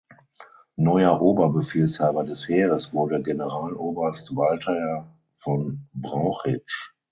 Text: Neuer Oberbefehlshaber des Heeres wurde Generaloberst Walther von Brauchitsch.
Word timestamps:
Neuer 0.77 1.21
Oberbefehlshaber 1.21 2.23
des 2.23 2.49
Heeres 2.49 2.91
wurde 2.91 3.21
Generaloberst 3.21 4.35
Walther 4.35 5.15
von 5.35 5.87
Brauchitsch. 5.93 6.93